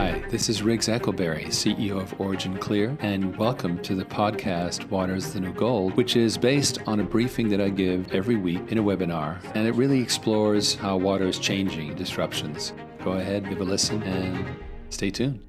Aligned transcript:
Hi, 0.00 0.18
this 0.30 0.48
is 0.48 0.62
Riggs 0.62 0.88
Eckelberry, 0.88 1.48
CEO 1.48 2.00
of 2.00 2.18
Origin 2.18 2.56
Clear, 2.56 2.96
and 3.00 3.36
welcome 3.36 3.78
to 3.82 3.94
the 3.94 4.06
podcast 4.06 4.88
Water's 4.88 5.34
the 5.34 5.40
New 5.40 5.52
Gold, 5.52 5.94
which 5.94 6.16
is 6.16 6.38
based 6.38 6.78
on 6.86 7.00
a 7.00 7.04
briefing 7.04 7.50
that 7.50 7.60
I 7.60 7.68
give 7.68 8.10
every 8.14 8.36
week 8.36 8.62
in 8.72 8.78
a 8.78 8.82
webinar, 8.82 9.38
and 9.54 9.68
it 9.68 9.72
really 9.72 10.00
explores 10.00 10.74
how 10.74 10.96
water 10.96 11.26
is 11.26 11.38
changing, 11.38 11.96
disruptions. 11.96 12.72
Go 13.04 13.12
ahead, 13.12 13.46
give 13.46 13.60
a 13.60 13.64
listen, 13.64 14.02
and 14.04 14.42
stay 14.88 15.10
tuned. 15.10 15.44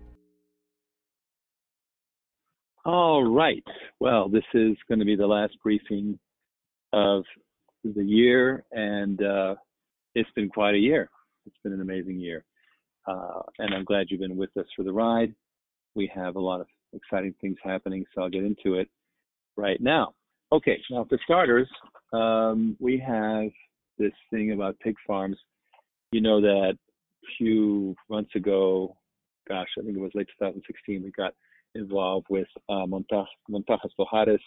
All 2.84 3.24
right. 3.24 3.64
Well, 4.02 4.28
this 4.28 4.44
is 4.54 4.76
going 4.90 5.00
to 5.00 5.06
be 5.06 5.16
the 5.16 5.28
last 5.28 5.54
briefing 5.64 6.20
of 6.92 7.24
the 7.86 8.04
year, 8.04 8.66
and 8.74 9.24
uh, 9.24 9.56
it's 10.14 10.32
been 10.32 10.50
quite 10.50 10.76
a 10.76 10.80
year. 10.80 11.10
It's 11.46 11.58
been 11.64 11.72
an 11.72 11.80
amazing 11.80 12.20
year. 12.20 12.44
Uh, 13.08 13.42
and 13.60 13.74
I'm 13.74 13.86
glad 13.86 14.08
you've 14.10 14.20
been 14.20 14.38
with 14.38 14.56
us 14.58 14.66
for 14.76 14.84
the 14.84 14.94
ride. 14.94 15.34
We 15.96 16.12
have 16.14 16.36
a 16.36 16.40
lot 16.40 16.62
of 16.62 16.68
exciting 16.94 17.34
things 17.42 17.58
happening, 17.64 18.06
so 18.14 18.22
I'll 18.22 18.30
get 18.30 18.44
into 18.44 18.76
it 18.76 18.90
right 19.58 19.82
now. 19.82 20.14
Okay, 20.52 20.80
now 20.90 21.06
for 21.08 21.18
starters, 21.24 21.70
um, 22.14 22.76
we 22.80 22.98
have 23.00 23.50
this 23.98 24.12
thing 24.30 24.52
about 24.52 24.80
pig 24.80 24.96
farms. 25.08 25.38
You 26.12 26.22
know 26.22 26.42
that 26.42 26.74
a 26.74 27.28
few 27.38 27.96
months 28.10 28.36
ago, 28.36 28.96
gosh, 29.48 29.68
I 29.80 29.84
think 29.84 29.96
it 29.96 30.02
was 30.02 30.12
late 30.14 30.28
2016, 30.40 31.04
we 31.04 31.12
got 31.12 31.34
involved 31.76 32.28
with 32.30 32.48
uh, 32.70 32.86
Montajes 32.86 33.92
Lojares 33.98 34.40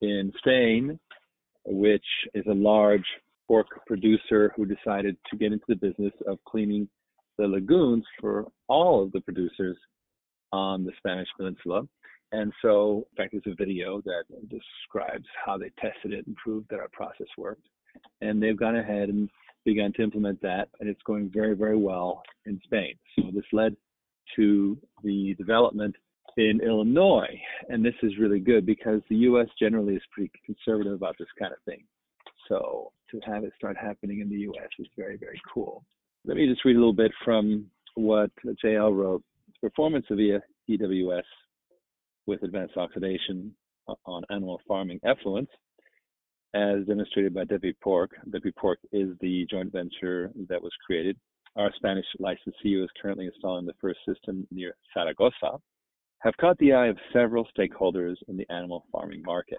in 0.00 0.32
Spain, 0.38 0.98
which 1.66 2.04
is 2.34 2.44
a 2.46 2.54
large 2.54 3.04
pork 3.46 3.66
producer 3.86 4.52
who 4.56 4.64
decided 4.64 5.16
to 5.30 5.36
get 5.36 5.52
into 5.52 5.64
the 5.68 5.76
business 5.76 6.12
of 6.26 6.38
cleaning 6.44 6.88
the 7.38 7.46
lagoons 7.46 8.04
for 8.20 8.46
all 8.68 9.02
of 9.02 9.12
the 9.12 9.20
producers 9.20 9.76
on 10.52 10.84
the 10.84 10.92
Spanish 10.98 11.28
Peninsula. 11.36 11.82
And 12.32 12.52
so, 12.60 13.06
in 13.12 13.16
fact, 13.16 13.32
there's 13.32 13.54
a 13.54 13.56
video 13.56 14.02
that 14.02 14.24
describes 14.48 15.26
how 15.44 15.56
they 15.56 15.70
tested 15.78 16.12
it 16.12 16.26
and 16.26 16.36
proved 16.36 16.68
that 16.70 16.80
our 16.80 16.88
process 16.92 17.28
worked. 17.38 17.66
And 18.20 18.42
they've 18.42 18.58
gone 18.58 18.76
ahead 18.76 19.08
and 19.08 19.28
begun 19.64 19.92
to 19.94 20.02
implement 20.02 20.40
that, 20.42 20.68
and 20.80 20.88
it's 20.88 21.02
going 21.04 21.30
very, 21.32 21.54
very 21.54 21.76
well 21.76 22.22
in 22.44 22.60
Spain. 22.64 22.94
So, 23.16 23.30
this 23.32 23.44
led 23.52 23.76
to 24.36 24.78
the 25.02 25.34
development 25.34 25.94
in 26.36 26.60
Illinois. 26.62 27.40
And 27.68 27.84
this 27.84 27.94
is 28.02 28.18
really 28.18 28.40
good 28.40 28.66
because 28.66 29.00
the 29.08 29.16
US 29.16 29.48
generally 29.58 29.94
is 29.94 30.02
pretty 30.10 30.30
conservative 30.44 30.92
about 30.92 31.16
this 31.18 31.28
kind 31.38 31.52
of 31.52 31.58
thing. 31.64 31.84
So, 32.48 32.92
to 33.10 33.20
have 33.20 33.44
it 33.44 33.52
start 33.56 33.76
happening 33.76 34.20
in 34.20 34.28
the 34.28 34.40
US 34.50 34.68
is 34.78 34.86
very, 34.96 35.16
very 35.16 35.40
cool. 35.52 35.84
Let 36.26 36.38
me 36.38 36.48
just 36.48 36.64
read 36.64 36.74
a 36.74 36.80
little 36.80 36.92
bit 36.92 37.12
from 37.24 37.66
what 37.94 38.32
JL 38.64 38.96
wrote. 38.96 39.22
Performance 39.60 40.06
of 40.10 40.18
EWS 40.18 41.22
with 42.26 42.42
advanced 42.42 42.76
oxidation 42.76 43.54
on 44.06 44.24
animal 44.30 44.60
farming 44.66 44.98
effluents, 45.06 45.46
as 46.52 46.84
demonstrated 46.88 47.32
by 47.32 47.44
DepuPorc. 47.44 48.08
Deputy 48.32 48.52
Pork 48.58 48.80
is 48.90 49.10
the 49.20 49.46
joint 49.48 49.70
venture 49.70 50.32
that 50.48 50.60
was 50.60 50.72
created. 50.84 51.16
Our 51.54 51.70
Spanish 51.76 52.06
licensee 52.18 52.74
is 52.74 52.90
currently 53.00 53.26
installing 53.26 53.64
the 53.64 53.74
first 53.80 54.00
system 54.04 54.48
near 54.50 54.74
Zaragoza, 54.94 55.60
have 56.22 56.36
caught 56.38 56.58
the 56.58 56.72
eye 56.72 56.88
of 56.88 56.98
several 57.12 57.46
stakeholders 57.56 58.16
in 58.26 58.36
the 58.36 58.50
animal 58.50 58.84
farming 58.90 59.22
market. 59.24 59.58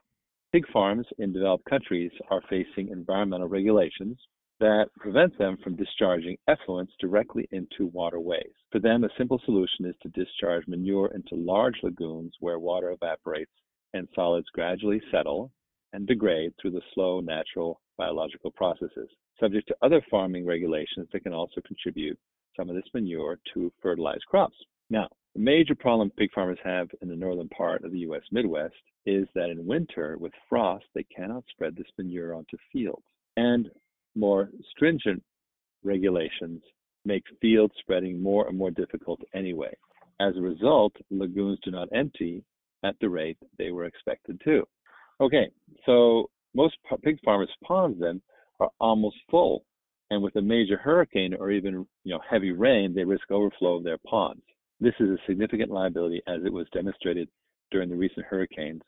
Pig 0.52 0.66
farms 0.74 1.08
in 1.18 1.32
developed 1.32 1.64
countries 1.70 2.12
are 2.30 2.42
facing 2.50 2.90
environmental 2.90 3.48
regulations 3.48 4.18
that 4.60 4.90
prevent 4.98 5.38
them 5.38 5.58
from 5.64 5.76
discharging 5.76 6.38
effluents 6.50 6.92
directly 7.00 7.48
into 7.52 7.88
waterways. 7.88 8.54
For 8.72 8.80
them, 8.80 9.04
a 9.04 9.10
simple 9.18 9.40
solution 9.46 9.86
is 9.86 9.96
to 10.02 10.10
discharge 10.10 10.68
manure 10.68 11.12
into 11.14 11.36
large 11.36 11.76
lagoons 11.84 12.34
where 12.40 12.60
water 12.60 12.92
evaporates 12.92 13.52
and 13.94 14.08
solids 14.16 14.48
gradually 14.54 15.02
settle 15.12 15.52
and 15.94 16.08
degrade 16.08 16.54
through 16.60 16.72
the 16.72 16.82
slow 16.94 17.20
natural 17.20 17.82
biological 17.98 18.52
processes, 18.52 19.10
subject 19.40 19.68
to 19.68 19.76
other 19.82 20.02
farming 20.10 20.46
regulations 20.46 21.08
that 21.12 21.24
can 21.24 21.34
also 21.34 21.62
contribute 21.66 22.18
some 22.56 22.70
of 22.70 22.76
this 22.76 22.94
manure 22.94 23.40
to 23.54 23.72
fertilized 23.82 24.26
crops. 24.26 24.56
Now, 24.90 25.08
the 25.34 25.42
major 25.42 25.76
problem 25.76 26.12
pig 26.18 26.32
farmers 26.34 26.58
have 26.64 26.90
in 27.02 27.10
the 27.10 27.16
northern 27.16 27.50
part 27.50 27.84
of 27.84 27.92
the 27.92 28.00
U.S. 28.00 28.24
Midwest 28.32 28.74
is 29.06 29.28
that 29.36 29.50
in 29.50 29.66
winter, 29.66 30.18
with 30.20 30.34
frost, 30.50 30.86
they 30.96 31.04
cannot 31.04 31.44
spread 31.50 31.76
this 31.76 31.88
manure 31.98 32.34
onto 32.34 32.58
fields. 32.74 33.06
And 33.36 33.70
more 34.18 34.50
stringent 34.72 35.24
regulations 35.84 36.62
make 37.06 37.24
field 37.42 37.72
spreading 37.80 38.22
more 38.22 38.48
and 38.48 38.58
more 38.58 38.72
difficult 38.72 39.20
anyway. 39.34 39.74
As 40.20 40.36
a 40.36 40.42
result, 40.42 40.94
lagoons 41.10 41.60
do 41.64 41.72
not 41.72 41.90
empty 41.94 42.44
at 42.84 42.96
the 43.00 43.10
rate 43.10 43.38
they 43.58 43.72
were 43.72 43.86
expected 43.86 44.42
to. 44.44 44.64
Okay, 45.22 45.50
so 45.86 46.30
most 46.54 46.76
pig 47.04 47.18
farmers' 47.24 47.50
ponds 47.64 48.00
then 48.00 48.22
are 48.60 48.70
almost 48.80 49.18
full, 49.30 49.64
and 50.10 50.22
with 50.22 50.36
a 50.36 50.42
major 50.42 50.78
hurricane 50.78 51.34
or 51.34 51.52
even 51.52 51.86
you 52.04 52.14
know 52.14 52.22
heavy 52.30 52.52
rain, 52.52 52.94
they 52.94 53.04
risk 53.04 53.30
overflow 53.32 53.76
of 53.76 53.84
their 53.84 53.98
ponds. 54.00 54.42
This 54.80 54.94
is 55.00 55.10
a 55.10 55.18
significant 55.28 55.72
liability, 55.72 56.22
as 56.28 56.42
it 56.46 56.54
was 56.54 56.68
demonstrated 56.74 57.30
during 57.72 57.90
the 57.90 57.96
recent 57.96 58.26
hurricanes. 58.26 58.82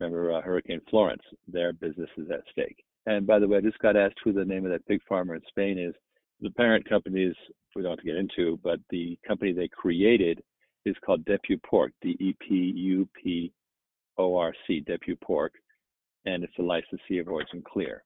Remember 0.00 0.32
uh, 0.32 0.40
Hurricane 0.40 0.80
Florence? 0.90 1.22
Their 1.46 1.72
business 1.72 2.08
is 2.16 2.30
at 2.30 2.42
stake. 2.50 2.84
And 3.06 3.26
by 3.26 3.38
the 3.38 3.48
way, 3.48 3.58
I 3.58 3.62
just 3.62 3.78
got 3.78 3.96
asked 3.96 4.18
who 4.22 4.32
the 4.32 4.44
name 4.44 4.64
of 4.64 4.72
that 4.72 4.86
pig 4.86 5.00
farmer 5.08 5.34
in 5.34 5.42
Spain 5.48 5.78
is. 5.78 5.94
The 6.40 6.50
parent 6.50 6.88
company 6.88 7.24
is, 7.24 7.36
we 7.74 7.82
don't 7.82 7.92
have 7.92 7.98
to 7.98 8.04
get 8.04 8.16
into, 8.16 8.58
but 8.62 8.80
the 8.90 9.18
company 9.26 9.52
they 9.52 9.68
created 9.68 10.42
is 10.84 10.96
called 11.04 11.24
DepuPorc, 11.24 11.90
D 12.02 12.16
E 12.20 12.34
P 12.40 12.54
U 12.76 13.08
P 13.20 13.52
O 14.18 14.36
R 14.36 14.54
C, 14.66 14.82
DepuPorc, 14.88 15.50
and 16.26 16.44
it's 16.44 16.58
a 16.58 16.62
licensee 16.62 17.18
of 17.18 17.28
Origin 17.28 17.62
Clear. 17.66 18.04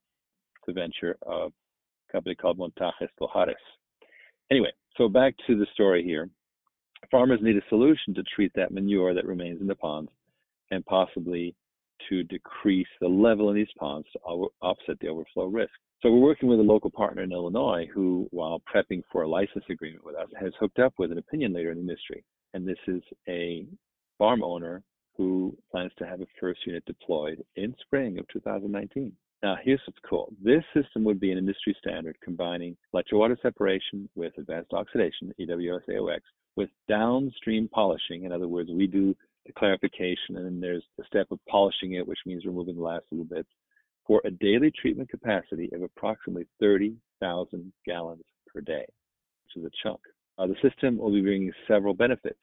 It's 0.58 0.68
a 0.68 0.72
venture 0.72 1.16
of 1.22 1.52
a 2.08 2.12
company 2.12 2.34
called 2.34 2.58
Montajes 2.58 3.08
Lojares. 3.20 3.54
Anyway, 4.50 4.72
so 4.96 5.08
back 5.08 5.34
to 5.46 5.56
the 5.56 5.66
story 5.72 6.02
here. 6.04 6.28
Farmers 7.10 7.40
need 7.42 7.56
a 7.56 7.68
solution 7.68 8.14
to 8.14 8.22
treat 8.34 8.52
that 8.54 8.72
manure 8.72 9.14
that 9.14 9.26
remains 9.26 9.60
in 9.60 9.66
the 9.66 9.74
ponds 9.74 10.10
and 10.70 10.84
possibly 10.86 11.54
to 12.08 12.22
decrease 12.24 12.88
the 13.00 13.08
level 13.08 13.50
in 13.50 13.56
these 13.56 13.66
ponds 13.78 14.06
to 14.12 14.18
offset 14.62 14.98
the 15.00 15.08
overflow 15.08 15.46
risk. 15.46 15.72
So 16.02 16.10
we're 16.10 16.18
working 16.18 16.48
with 16.48 16.60
a 16.60 16.62
local 16.62 16.90
partner 16.90 17.22
in 17.22 17.32
Illinois 17.32 17.88
who, 17.92 18.28
while 18.30 18.60
prepping 18.72 19.02
for 19.10 19.22
a 19.22 19.28
license 19.28 19.64
agreement 19.70 20.04
with 20.04 20.16
us, 20.16 20.28
has 20.38 20.52
hooked 20.60 20.78
up 20.78 20.92
with 20.98 21.12
an 21.12 21.18
opinion 21.18 21.54
leader 21.54 21.70
in 21.70 21.76
the 21.76 21.82
industry. 21.82 22.22
And 22.52 22.68
this 22.68 22.78
is 22.86 23.02
a 23.28 23.66
farm 24.18 24.42
owner 24.44 24.82
who 25.16 25.56
plans 25.70 25.92
to 25.98 26.06
have 26.06 26.20
a 26.20 26.26
first 26.38 26.60
unit 26.66 26.84
deployed 26.84 27.42
in 27.56 27.74
spring 27.80 28.18
of 28.18 28.28
2019. 28.28 29.12
Now, 29.42 29.56
here's 29.62 29.80
what's 29.86 29.98
cool. 30.08 30.32
This 30.42 30.62
system 30.74 31.04
would 31.04 31.20
be 31.20 31.30
an 31.30 31.38
industry 31.38 31.76
standard 31.78 32.16
combining 32.22 32.76
electrowater 32.94 33.40
separation 33.42 34.08
with 34.14 34.32
advanced 34.38 34.72
oxidation, 34.72 35.32
EWS 35.40 35.88
AOX, 35.88 36.20
with 36.56 36.70
downstream 36.88 37.68
polishing. 37.68 38.24
In 38.24 38.32
other 38.32 38.48
words, 38.48 38.70
we 38.72 38.86
do 38.86 39.14
clarification, 39.52 40.36
and 40.36 40.44
then 40.46 40.60
there's 40.60 40.84
the 40.96 41.04
step 41.06 41.26
of 41.30 41.38
polishing 41.48 41.94
it, 41.94 42.06
which 42.06 42.18
means 42.26 42.44
removing 42.44 42.76
the 42.76 42.82
last 42.82 43.04
little 43.10 43.26
bits, 43.26 43.48
for 44.06 44.20
a 44.24 44.30
daily 44.30 44.70
treatment 44.70 45.08
capacity 45.08 45.70
of 45.72 45.82
approximately 45.82 46.46
30,000 46.60 47.72
gallons 47.86 48.22
per 48.52 48.60
day, 48.60 48.84
which 49.44 49.56
is 49.56 49.64
a 49.64 49.70
chunk. 49.82 50.00
Uh, 50.38 50.46
the 50.46 50.56
system 50.68 50.98
will 50.98 51.12
be 51.12 51.20
bringing 51.20 51.52
several 51.68 51.94
benefits. 51.94 52.40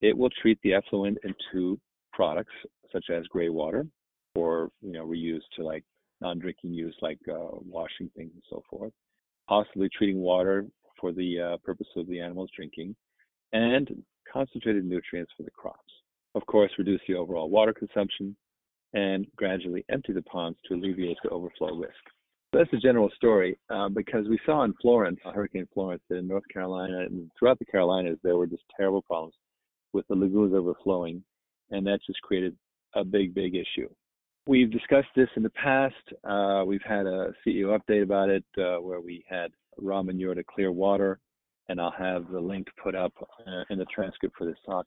It 0.00 0.16
will 0.16 0.30
treat 0.42 0.58
the 0.62 0.74
effluent 0.74 1.18
into 1.24 1.78
products 2.12 2.52
such 2.92 3.06
as 3.10 3.26
gray 3.26 3.48
water, 3.48 3.86
or 4.34 4.70
you 4.82 4.92
know 4.92 5.06
reused 5.06 5.48
to 5.56 5.64
like 5.64 5.84
non-drinking 6.20 6.72
use 6.72 6.94
like 7.02 7.18
uh, 7.28 7.56
washing 7.66 8.10
things 8.16 8.30
and 8.32 8.42
so 8.48 8.62
forth. 8.70 8.92
Possibly 9.48 9.88
treating 9.96 10.18
water 10.18 10.66
for 11.00 11.12
the 11.12 11.40
uh, 11.40 11.56
purpose 11.64 11.86
of 11.96 12.06
the 12.06 12.20
animals 12.20 12.50
drinking, 12.54 12.94
and 13.52 14.04
concentrated 14.30 14.84
nutrients 14.84 15.32
for 15.36 15.42
the 15.42 15.50
crops. 15.50 15.92
Of 16.34 16.44
course, 16.46 16.70
reduce 16.78 17.00
the 17.06 17.14
overall 17.14 17.48
water 17.48 17.72
consumption 17.72 18.36
and 18.92 19.26
gradually 19.36 19.84
empty 19.90 20.12
the 20.12 20.22
ponds 20.22 20.58
to 20.66 20.74
alleviate 20.74 21.16
the 21.22 21.30
overflow 21.30 21.74
risk. 21.76 21.92
So 22.52 22.58
that's 22.58 22.70
the 22.70 22.78
general 22.78 23.10
story 23.16 23.58
uh, 23.70 23.88
because 23.88 24.28
we 24.28 24.38
saw 24.46 24.62
in 24.64 24.74
Florence, 24.80 25.18
Hurricane 25.24 25.68
Florence 25.74 26.02
in 26.10 26.28
North 26.28 26.44
Carolina 26.52 27.00
and 27.00 27.30
throughout 27.38 27.58
the 27.58 27.64
Carolinas, 27.64 28.18
there 28.22 28.36
were 28.36 28.46
just 28.46 28.62
terrible 28.76 29.02
problems 29.02 29.34
with 29.92 30.06
the 30.08 30.14
lagoons 30.14 30.54
overflowing, 30.54 31.22
and 31.70 31.86
that 31.86 31.98
just 32.06 32.20
created 32.22 32.56
a 32.94 33.04
big, 33.04 33.34
big 33.34 33.54
issue. 33.54 33.88
We've 34.46 34.70
discussed 34.70 35.08
this 35.16 35.28
in 35.36 35.42
the 35.42 35.50
past. 35.50 35.94
Uh, 36.22 36.64
we've 36.66 36.82
had 36.86 37.06
a 37.06 37.32
CEO 37.44 37.76
update 37.76 38.02
about 38.02 38.28
it 38.28 38.44
uh, 38.58 38.76
where 38.76 39.00
we 39.00 39.24
had 39.28 39.50
raw 39.78 40.02
manure 40.02 40.34
to 40.34 40.44
clear 40.44 40.70
water 40.70 41.18
and 41.68 41.80
I'll 41.80 41.94
have 41.96 42.30
the 42.30 42.40
link 42.40 42.66
put 42.82 42.94
up 42.94 43.12
uh, 43.46 43.64
in 43.70 43.78
the 43.78 43.86
transcript 43.86 44.36
for 44.36 44.46
this 44.46 44.58
talk. 44.66 44.86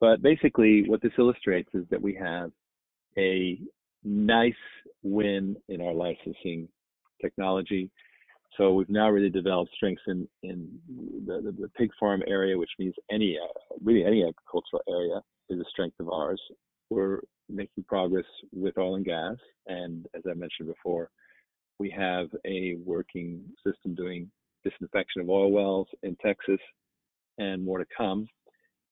But 0.00 0.22
basically, 0.22 0.88
what 0.88 1.02
this 1.02 1.12
illustrates 1.18 1.70
is 1.74 1.84
that 1.90 2.00
we 2.00 2.14
have 2.14 2.50
a 3.16 3.60
nice 4.02 4.52
win 5.02 5.56
in 5.68 5.80
our 5.80 5.94
licensing 5.94 6.68
technology. 7.20 7.90
So 8.56 8.72
we've 8.72 8.88
now 8.88 9.10
really 9.10 9.30
developed 9.30 9.72
strengths 9.74 10.02
in, 10.06 10.28
in 10.42 10.68
the, 11.26 11.40
the, 11.40 11.52
the 11.62 11.68
pig 11.76 11.90
farm 11.98 12.22
area, 12.26 12.56
which 12.56 12.70
means 12.78 12.94
any, 13.10 13.36
uh, 13.36 13.76
really 13.82 14.04
any 14.04 14.22
agricultural 14.22 14.82
area 14.88 15.20
is 15.50 15.60
a 15.60 15.70
strength 15.70 15.98
of 16.00 16.08
ours. 16.08 16.40
We're 16.90 17.20
making 17.48 17.84
progress 17.84 18.24
with 18.52 18.78
oil 18.78 18.96
and 18.96 19.04
gas. 19.04 19.36
And 19.66 20.06
as 20.14 20.22
I 20.28 20.34
mentioned 20.34 20.68
before, 20.68 21.10
we 21.78 21.90
have 21.90 22.28
a 22.46 22.76
working 22.84 23.42
system 23.66 23.94
doing 23.94 24.30
disinfection 24.64 25.22
of 25.22 25.30
oil 25.30 25.50
wells 25.50 25.88
in 26.02 26.16
Texas 26.16 26.60
and 27.38 27.64
more 27.64 27.78
to 27.78 27.86
come. 27.96 28.28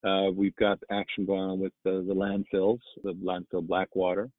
Uh, 0.04 0.30
we've 0.34 0.56
got 0.56 0.78
action 0.90 1.24
going 1.24 1.40
on 1.40 1.60
with 1.60 1.72
the, 1.84 2.04
the 2.06 2.14
landfills, 2.14 2.80
the 3.04 3.12
landfill 3.14 3.66
Blackwater, 3.66 4.30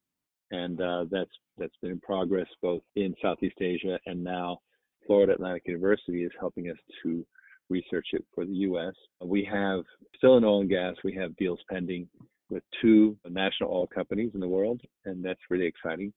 and 0.50 0.80
uh, 0.80 1.04
that's 1.10 1.30
that's 1.56 1.76
been 1.80 1.92
in 1.92 2.00
progress 2.00 2.46
both 2.60 2.82
in 2.96 3.14
Southeast 3.22 3.56
Asia 3.60 3.98
and 4.06 4.22
now 4.22 4.58
Florida 5.06 5.32
Atlantic 5.32 5.62
University 5.66 6.24
is 6.24 6.32
helping 6.38 6.70
us 6.70 6.76
to 7.02 7.24
research 7.70 8.08
it 8.12 8.24
for 8.34 8.44
the 8.44 8.52
U.S. 8.52 8.94
We 9.22 9.48
have 9.50 9.84
still 10.16 10.36
in 10.36 10.44
oil 10.44 10.60
and 10.60 10.70
gas, 10.70 10.94
we 11.04 11.14
have 11.14 11.36
deals 11.36 11.60
pending 11.70 12.08
with 12.50 12.62
two 12.82 13.16
national 13.28 13.70
oil 13.70 13.86
companies 13.86 14.32
in 14.34 14.40
the 14.40 14.48
world, 14.48 14.80
and 15.04 15.24
that's 15.24 15.40
really 15.50 15.66
exciting. 15.66 16.12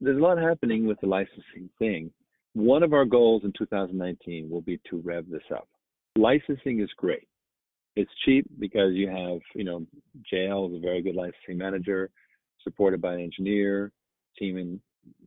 There's 0.00 0.18
a 0.18 0.22
lot 0.22 0.38
happening 0.38 0.86
with 0.86 0.98
the 1.00 1.08
licensing 1.08 1.68
thing. 1.78 2.10
One 2.58 2.82
of 2.82 2.92
our 2.92 3.04
goals 3.04 3.42
in 3.44 3.52
2019 3.56 4.50
will 4.50 4.62
be 4.62 4.80
to 4.90 5.00
rev 5.04 5.26
this 5.30 5.44
up. 5.54 5.68
Licensing 6.16 6.80
is 6.80 6.90
great. 6.96 7.28
It's 7.94 8.10
cheap 8.24 8.46
because 8.58 8.94
you 8.94 9.08
have, 9.08 9.38
you 9.54 9.62
know, 9.62 9.86
JL 10.32 10.68
is 10.68 10.76
a 10.76 10.80
very 10.80 11.00
good 11.00 11.14
licensing 11.14 11.56
manager, 11.56 12.10
supported 12.64 13.00
by 13.00 13.14
an 13.14 13.20
engineer, 13.20 13.92
team 14.36 14.58
in 14.58 14.80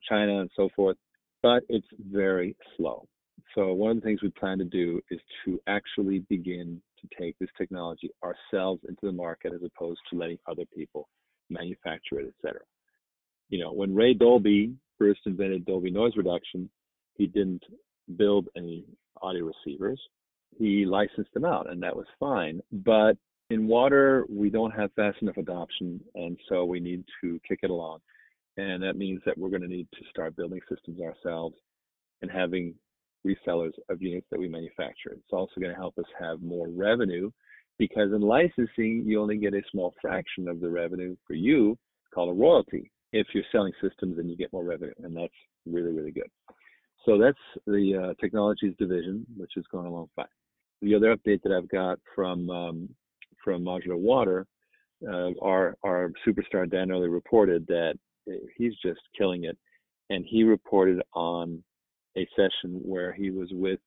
China 0.10 0.42
and 0.42 0.52
so 0.58 0.68
forth, 0.76 0.98
but 1.42 1.64
it's 1.70 1.88
very 2.12 2.54
slow. 2.76 3.08
So 3.56 3.72
one 3.72 3.92
of 3.92 3.96
the 3.96 4.02
things 4.02 4.22
we 4.22 4.30
plan 4.32 4.58
to 4.58 4.66
do 4.66 5.00
is 5.10 5.22
to 5.46 5.58
actually 5.68 6.20
begin 6.28 6.82
to 7.00 7.08
take 7.18 7.40
this 7.40 7.50
technology 7.58 8.10
ourselves 8.26 8.82
into 8.90 9.06
the 9.06 9.14
market 9.14 9.54
as 9.54 9.62
opposed 9.64 10.02
to 10.10 10.20
letting 10.20 10.38
other 10.50 10.66
people 10.76 11.08
manufacture 11.50 12.20
it, 12.20 12.28
et 12.28 12.46
cetera. 12.46 12.64
You 13.48 13.60
know, 13.60 13.72
when 13.72 13.96
Ray 13.96 14.16
Dolby 14.16 14.74
first 15.00 15.22
invented 15.26 15.66
Dolby 15.66 15.92
noise 15.92 16.18
reduction, 16.18 16.70
he 17.16 17.28
didn't 17.28 17.64
build 18.18 18.48
any 18.56 18.86
audio 19.22 19.46
receivers. 19.46 20.00
He 20.58 20.86
licensed 20.86 21.34
them 21.34 21.46
out, 21.46 21.70
and 21.70 21.82
that 21.84 21.96
was 21.96 22.06
fine. 22.20 22.62
But 22.72 23.18
in 23.50 23.68
water, 23.68 24.26
we 24.30 24.50
don't 24.50 24.72
have 24.72 24.92
fast 24.94 25.18
enough 25.22 25.38
adoption, 25.38 26.00
and 26.16 26.38
so 26.50 26.66
we 26.66 26.80
need 26.80 27.04
to 27.22 27.40
kick 27.48 27.60
it 27.64 27.70
along. 27.70 28.00
And 28.58 28.84
that 28.84 28.98
means 28.98 29.22
that 29.26 29.38
we're 29.38 29.50
going 29.50 29.62
to 29.62 29.68
need 29.68 29.88
to 29.94 30.10
start 30.10 30.36
building 30.36 30.60
systems 30.70 31.00
ourselves 31.00 31.56
and 32.22 32.30
having 32.30 32.76
resellers 33.26 33.74
of 33.90 34.02
units 34.02 34.28
that 34.32 34.40
we 34.40 34.50
manufacture. 34.50 35.12
It's 35.12 35.34
also 35.34 35.60
going 35.60 35.72
to 35.72 35.80
help 35.80 35.98
us 35.98 36.06
have 36.20 36.42
more 36.42 36.68
revenue 36.70 37.32
because 37.78 38.12
in 38.14 38.22
licensing, 38.22 39.04
you 39.06 39.20
only 39.22 39.38
get 39.38 39.54
a 39.54 39.62
small 39.72 39.94
fraction 40.02 40.48
of 40.48 40.60
the 40.60 40.70
revenue 40.70 41.16
for 41.26 41.34
you, 41.34 41.78
called 42.14 42.30
a 42.30 42.40
royalty. 42.40 42.92
If 43.14 43.28
you're 43.34 43.44
selling 43.52 43.74
systems, 43.82 44.18
then 44.18 44.30
you 44.30 44.38
get 44.38 44.54
more 44.54 44.64
revenue, 44.64 44.94
and 45.04 45.16
that's 45.16 45.34
really, 45.66 45.92
really 45.92 46.12
good. 46.12 46.30
So 47.06 47.18
that's 47.18 47.38
the 47.66 48.12
uh, 48.12 48.22
technologies 48.22 48.76
division, 48.78 49.26
which 49.36 49.52
is 49.58 49.66
going 49.72 49.88
along 49.88 50.10
fine. 50.16 50.26
The 50.82 50.96
other 50.96 51.16
update 51.16 51.42
that 51.44 51.52
I've 51.52 51.70
got 51.70 52.00
from 52.16 52.50
um, 52.50 52.90
from 53.44 53.64
Modular 53.64 53.98
Water, 53.98 54.46
uh, 55.08 55.32
our 55.42 55.76
our 55.84 56.12
superstar 56.26 56.70
Dan 56.70 56.92
Early 56.92 57.08
reported 57.08 57.66
that 57.68 57.98
he's 58.56 58.74
just 58.84 59.02
killing 59.18 59.46
it, 59.46 59.58
and 60.10 60.26
he 60.28 60.44
reported 60.44 61.02
on 61.14 61.64
a 62.18 62.28
session 62.36 62.82
where 62.84 63.14
he 63.14 63.32
was 63.32 63.50
with 63.52 63.80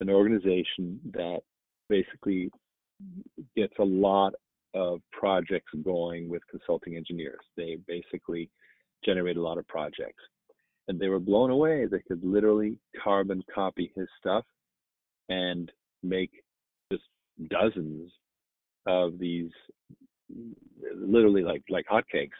an 0.00 0.10
organization 0.10 1.00
that 1.12 1.40
basically 1.88 2.50
gets 3.56 3.72
a 3.78 3.84
lot 3.84 4.34
of 4.74 5.00
projects 5.12 5.72
going 5.82 6.28
with 6.28 6.42
consulting 6.50 6.96
engineers. 6.96 7.40
They 7.56 7.78
basically 7.86 8.50
generate 9.04 9.36
a 9.36 9.42
lot 9.42 9.58
of 9.58 9.66
projects. 9.66 10.22
And 10.88 10.98
they 10.98 11.08
were 11.08 11.20
blown 11.20 11.50
away. 11.50 11.86
They 11.86 12.00
could 12.00 12.24
literally 12.24 12.78
carbon 13.02 13.44
copy 13.54 13.92
his 13.94 14.08
stuff 14.18 14.44
and 15.28 15.70
make 16.02 16.30
just 16.90 17.04
dozens 17.48 18.10
of 18.86 19.18
these 19.18 19.50
literally 20.96 21.42
like 21.42 21.62
like 21.68 21.86
hotcakes 21.86 22.30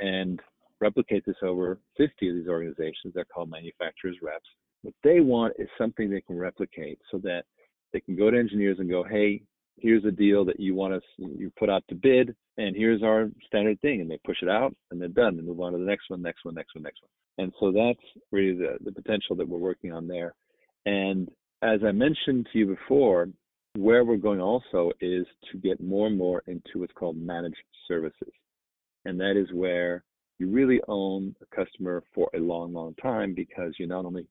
and 0.00 0.40
replicate 0.80 1.24
this 1.26 1.36
over 1.42 1.78
50 1.96 2.28
of 2.28 2.34
these 2.36 2.48
organizations. 2.48 3.14
They're 3.14 3.24
called 3.24 3.50
manufacturers 3.50 4.16
reps. 4.22 4.46
What 4.82 4.94
they 5.02 5.20
want 5.20 5.54
is 5.58 5.68
something 5.76 6.08
they 6.08 6.20
can 6.20 6.38
replicate 6.38 6.98
so 7.10 7.18
that 7.18 7.44
they 7.92 8.00
can 8.00 8.16
go 8.16 8.30
to 8.30 8.38
engineers 8.38 8.78
and 8.78 8.88
go, 8.88 9.02
hey, 9.02 9.42
here's 9.80 10.04
a 10.04 10.10
deal 10.10 10.44
that 10.44 10.60
you 10.60 10.74
want 10.74 10.94
us 10.94 11.02
you 11.18 11.52
put 11.58 11.70
out 11.70 11.84
to 11.88 11.94
bid, 11.94 12.34
and 12.56 12.76
here's 12.76 13.02
our 13.02 13.28
standard 13.46 13.80
thing, 13.80 14.00
and 14.00 14.10
they 14.10 14.18
push 14.24 14.38
it 14.42 14.48
out, 14.48 14.74
and 14.90 15.00
they're 15.00 15.08
done. 15.08 15.36
They 15.36 15.42
move 15.42 15.60
on 15.60 15.72
to 15.72 15.78
the 15.78 15.84
next 15.84 16.10
one, 16.10 16.22
next 16.22 16.44
one, 16.44 16.54
next 16.54 16.74
one, 16.74 16.82
next 16.82 17.00
one. 17.02 17.44
And 17.44 17.52
so 17.60 17.70
that's 17.70 18.24
really 18.32 18.56
the, 18.56 18.78
the 18.84 18.92
potential 18.92 19.36
that 19.36 19.48
we're 19.48 19.58
working 19.58 19.92
on 19.92 20.08
there. 20.08 20.34
And 20.86 21.28
as 21.62 21.80
I 21.86 21.92
mentioned 21.92 22.48
to 22.52 22.58
you 22.58 22.66
before, 22.66 23.28
where 23.76 24.04
we're 24.04 24.16
going 24.16 24.40
also 24.40 24.90
is 25.00 25.26
to 25.52 25.58
get 25.58 25.80
more 25.80 26.08
and 26.08 26.18
more 26.18 26.42
into 26.46 26.80
what's 26.80 26.92
called 26.94 27.16
managed 27.16 27.56
services. 27.86 28.32
And 29.04 29.20
that 29.20 29.36
is 29.36 29.52
where 29.52 30.02
you 30.38 30.50
really 30.50 30.80
own 30.88 31.34
a 31.42 31.56
customer 31.56 32.02
for 32.14 32.28
a 32.34 32.38
long, 32.38 32.72
long 32.72 32.94
time 33.00 33.34
because 33.34 33.74
you're 33.78 33.88
not 33.88 34.04
only 34.04 34.26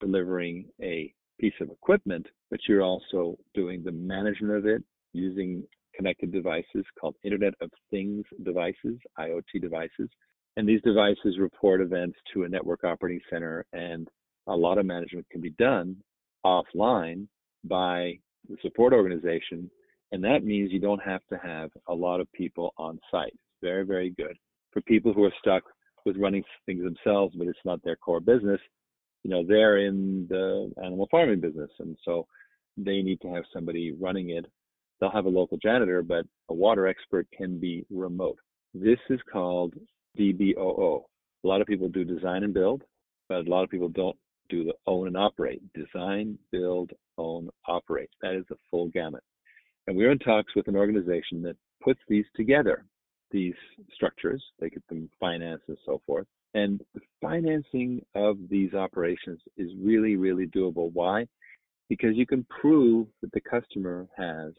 delivering 0.00 0.66
a 0.82 1.12
piece 1.40 1.54
of 1.60 1.70
equipment, 1.70 2.26
but 2.50 2.60
you're 2.68 2.82
also 2.82 3.38
doing 3.54 3.82
the 3.82 3.92
management 3.92 4.54
of 4.54 4.66
it 4.66 4.82
using 5.12 5.64
connected 5.94 6.32
devices 6.32 6.84
called 7.00 7.16
Internet 7.24 7.54
of 7.60 7.70
Things 7.90 8.24
devices, 8.44 8.98
IoT 9.18 9.60
devices. 9.60 10.08
And 10.56 10.68
these 10.68 10.82
devices 10.82 11.38
report 11.38 11.80
events 11.80 12.18
to 12.34 12.44
a 12.44 12.48
network 12.48 12.84
operating 12.84 13.20
center, 13.30 13.64
and 13.72 14.08
a 14.46 14.56
lot 14.56 14.78
of 14.78 14.86
management 14.86 15.26
can 15.30 15.40
be 15.40 15.50
done 15.50 15.96
offline 16.44 17.26
by 17.64 18.18
the 18.48 18.56
support 18.62 18.92
organization. 18.92 19.70
And 20.12 20.24
that 20.24 20.44
means 20.44 20.72
you 20.72 20.80
don't 20.80 21.02
have 21.02 21.20
to 21.30 21.38
have 21.38 21.70
a 21.88 21.94
lot 21.94 22.20
of 22.20 22.32
people 22.32 22.74
on 22.78 22.98
site. 23.10 23.36
Very, 23.62 23.84
very 23.84 24.10
good 24.10 24.36
for 24.72 24.80
people 24.82 25.12
who 25.12 25.24
are 25.24 25.34
stuck 25.38 25.62
with 26.06 26.16
running 26.16 26.42
things 26.66 26.82
themselves, 26.82 27.34
but 27.36 27.46
it's 27.46 27.58
not 27.64 27.82
their 27.84 27.96
core 27.96 28.20
business, 28.20 28.60
you 29.22 29.30
know, 29.30 29.44
they're 29.46 29.78
in 29.78 30.26
the 30.28 30.72
animal 30.82 31.08
farming 31.10 31.40
business. 31.40 31.70
And 31.78 31.96
so 32.04 32.26
they 32.76 33.02
need 33.02 33.20
to 33.22 33.32
have 33.34 33.44
somebody 33.52 33.92
running 33.92 34.30
it. 34.30 34.46
They'll 35.00 35.10
have 35.10 35.26
a 35.26 35.30
local 35.30 35.56
janitor, 35.58 36.02
but 36.02 36.26
a 36.48 36.54
water 36.54 36.86
expert 36.86 37.26
can 37.36 37.58
be 37.58 37.84
remote. 37.90 38.38
This 38.74 38.98
is 39.08 39.20
called 39.32 39.74
DBOO. 40.18 41.02
A 41.42 41.46
lot 41.46 41.60
of 41.60 41.66
people 41.66 41.88
do 41.88 42.04
design 42.04 42.44
and 42.44 42.52
build, 42.54 42.82
but 43.28 43.46
a 43.46 43.50
lot 43.50 43.64
of 43.64 43.70
people 43.70 43.88
don't 43.88 44.16
do 44.48 44.64
the 44.64 44.74
own 44.86 45.06
and 45.06 45.16
operate. 45.16 45.62
Design, 45.74 46.38
build, 46.52 46.90
own, 47.18 47.48
operate. 47.66 48.10
That 48.20 48.34
is 48.34 48.44
the 48.48 48.56
full 48.70 48.88
gamut. 48.88 49.22
And 49.86 49.96
we're 49.96 50.12
in 50.12 50.18
talks 50.18 50.54
with 50.54 50.68
an 50.68 50.76
organization 50.76 51.42
that 51.42 51.56
puts 51.82 52.00
these 52.08 52.26
together 52.36 52.84
these 53.30 53.54
structures, 53.94 54.42
they 54.58 54.70
get 54.70 54.86
them 54.88 55.08
financed 55.18 55.64
and 55.68 55.78
so 55.84 56.00
forth. 56.06 56.26
And 56.54 56.82
the 56.94 57.00
financing 57.20 58.04
of 58.14 58.36
these 58.48 58.74
operations 58.74 59.40
is 59.56 59.70
really, 59.80 60.16
really 60.16 60.46
doable. 60.46 60.90
Why? 60.92 61.26
Because 61.88 62.16
you 62.16 62.26
can 62.26 62.44
prove 62.60 63.06
that 63.22 63.32
the 63.32 63.40
customer 63.40 64.08
has 64.16 64.52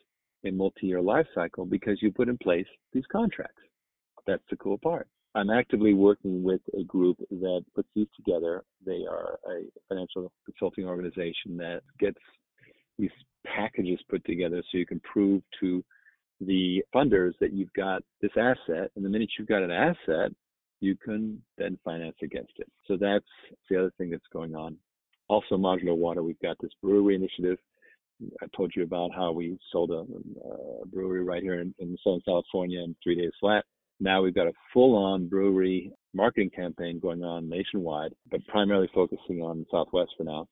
a 0.46 0.52
multi-year 0.52 1.02
life 1.02 1.28
cycle 1.36 1.66
because 1.66 2.02
you 2.02 2.12
put 2.12 2.30
in 2.30 2.38
place 2.38 2.68
these 2.94 3.06
contracts. 3.12 3.62
That's 4.28 4.44
the 4.50 4.58
cool 4.58 4.78
part. 4.78 5.08
I'm 5.34 5.50
actively 5.50 5.94
working 5.94 6.44
with 6.44 6.62
a 6.78 6.84
group 6.84 7.18
that 7.30 7.64
puts 7.74 7.88
these 7.96 8.08
together. 8.16 8.64
They 8.86 9.06
are 9.10 9.40
a 9.48 9.64
financial 9.88 10.32
consulting 10.46 10.86
organization 10.86 11.58
that 11.58 11.82
gets 12.00 12.20
these 13.00 13.12
packages 13.46 14.00
put 14.10 14.24
together 14.26 14.62
so 14.72 14.78
you 14.78 14.86
can 14.86 15.00
prove 15.00 15.42
to 15.62 15.84
the 16.42 16.84
funders 16.94 17.34
that 17.40 17.54
you've 17.54 17.74
got 17.74 18.02
this 18.22 18.32
asset, 18.36 18.92
and 18.96 19.06
the 19.06 19.10
minute 19.10 19.30
you've 19.38 19.48
got 19.48 19.64
an 19.64 19.72
asset, 19.72 20.32
you 20.80 20.96
can 20.98 21.42
then 21.58 21.78
finance 21.84 22.16
against 22.24 22.54
it. 22.58 22.68
So 22.88 22.98
that's 22.98 23.26
the 23.70 23.78
other 23.78 23.94
thing 23.98 24.10
that's 24.10 24.24
going 24.34 24.56
on. 24.56 24.76
Also, 25.28 25.56
modular 25.56 25.96
water, 25.96 26.24
we've 26.24 26.40
got 26.40 26.58
this 26.60 26.72
brewery 26.82 27.16
initiative. 27.16 27.58
I 28.42 28.46
told 28.56 28.72
you 28.76 28.84
about 28.84 29.12
how 29.16 29.32
we 29.32 29.58
sold 29.72 29.92
a, 29.92 30.06
a 30.48 30.86
brewery 30.88 31.24
right 31.24 31.44
here 31.44 31.62
in, 31.62 31.74
in 31.80 31.98
Southern 32.04 32.22
California 32.22 32.80
in 32.80 32.96
three 33.04 33.16
days 33.16 33.32
flat. 33.40 33.66
Now 34.00 34.22
we've 34.22 34.36
got 34.36 34.48
a 34.48 34.54
full-on 34.74 35.28
brewery 35.28 35.92
marketing 36.14 36.50
campaign 36.56 37.00
going 37.00 37.24
on 37.24 37.48
nationwide, 37.48 38.14
but 38.30 38.46
primarily 38.48 38.90
focusing 38.94 39.42
on 39.42 39.66
Southwest 39.72 40.12
for 40.18 40.24
now, 40.24 40.48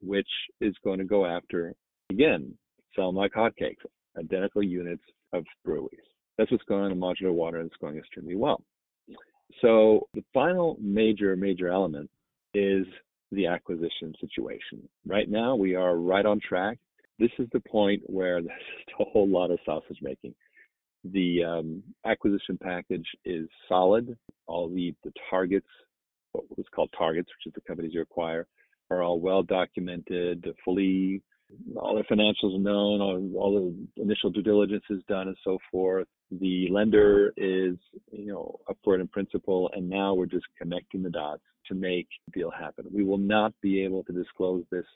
which 0.00 0.28
is 0.60 0.74
going 0.84 0.98
to 0.98 1.04
go 1.04 1.26
after, 1.26 1.74
again, 2.10 2.54
sell 2.94 3.06
them 3.06 3.16
like 3.16 3.32
hotcakes, 3.32 3.84
identical 4.18 4.62
units 4.62 5.02
of 5.32 5.44
breweries. 5.64 6.00
That's 6.38 6.50
what's 6.50 6.64
going 6.64 6.84
on 6.84 6.92
in 6.92 6.98
modular 6.98 7.32
water, 7.32 7.58
and 7.58 7.66
it's 7.66 7.80
going 7.80 7.98
extremely 7.98 8.36
well. 8.36 8.62
So 9.60 10.08
the 10.14 10.24
final 10.32 10.76
major, 10.80 11.36
major 11.36 11.68
element 11.68 12.08
is 12.54 12.86
the 13.32 13.46
acquisition 13.46 14.14
situation. 14.20 14.88
Right 15.06 15.28
now, 15.28 15.56
we 15.56 15.74
are 15.74 15.96
right 15.96 16.24
on 16.24 16.40
track. 16.40 16.78
This 17.18 17.30
is 17.38 17.48
the 17.52 17.60
point 17.60 18.02
where 18.06 18.42
there's 18.42 18.58
just 18.86 19.00
a 19.00 19.04
whole 19.04 19.28
lot 19.28 19.50
of 19.50 19.58
sausage 19.64 19.98
making. 20.02 20.34
The 21.04 21.44
um, 21.44 21.82
acquisition 22.06 22.58
package 22.62 23.06
is 23.24 23.48
solid. 23.68 24.16
All 24.46 24.68
the, 24.68 24.94
the 25.04 25.12
targets, 25.28 25.66
what 26.32 26.44
was 26.56 26.66
called 26.74 26.90
targets, 26.96 27.28
which 27.28 27.50
is 27.50 27.54
the 27.54 27.66
companies 27.66 27.92
you 27.94 28.02
acquire, 28.02 28.46
are 28.90 29.02
all 29.02 29.18
well 29.18 29.42
documented, 29.42 30.46
fully, 30.64 31.22
all 31.76 31.94
their 31.94 32.04
financials 32.04 32.60
known, 32.60 33.00
all, 33.00 33.30
all 33.36 33.54
the 33.96 34.02
initial 34.02 34.30
due 34.30 34.42
diligence 34.42 34.84
is 34.90 35.00
done, 35.08 35.28
and 35.28 35.36
so 35.42 35.58
forth. 35.70 36.06
The 36.30 36.68
lender 36.70 37.32
is, 37.36 37.76
you 38.10 38.32
know, 38.32 38.58
up 38.68 38.78
for 38.84 38.94
it 38.94 39.00
in 39.00 39.08
principle, 39.08 39.70
and 39.74 39.88
now 39.88 40.14
we're 40.14 40.26
just 40.26 40.46
connecting 40.60 41.02
the 41.02 41.10
dots 41.10 41.42
to 41.66 41.74
make 41.74 42.08
the 42.26 42.40
deal 42.40 42.50
happen. 42.50 42.86
We 42.92 43.04
will 43.04 43.18
not 43.18 43.52
be 43.60 43.82
able 43.84 44.04
to 44.04 44.12
disclose 44.12 44.64
this 44.70 44.86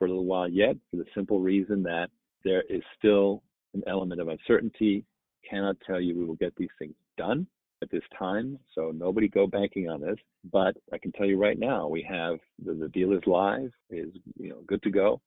for 0.00 0.06
a 0.06 0.08
little 0.08 0.24
while 0.24 0.48
yet, 0.48 0.76
for 0.90 0.96
the 0.96 1.04
simple 1.14 1.40
reason 1.40 1.82
that 1.84 2.08
there 2.42 2.64
is 2.70 2.80
still 2.98 3.42
an 3.74 3.82
element 3.86 4.20
of 4.20 4.28
uncertainty. 4.28 5.04
Cannot 5.48 5.76
tell 5.86 6.00
you 6.00 6.18
we 6.18 6.24
will 6.24 6.36
get 6.36 6.56
these 6.56 6.70
things 6.78 6.94
done 7.18 7.46
at 7.82 7.90
this 7.90 8.02
time, 8.18 8.58
so 8.74 8.92
nobody 8.94 9.28
go 9.28 9.46
banking 9.46 9.88
on 9.88 10.00
this. 10.00 10.16
But 10.50 10.74
I 10.92 10.98
can 10.98 11.12
tell 11.12 11.26
you 11.26 11.38
right 11.38 11.58
now, 11.58 11.86
we 11.86 12.02
have 12.08 12.38
the, 12.64 12.72
the 12.72 12.88
deal 12.88 13.12
is 13.12 13.20
live, 13.26 13.70
is 13.90 14.08
you 14.38 14.48
know 14.48 14.62
good 14.66 14.82
to 14.82 14.90
go, 14.90 15.20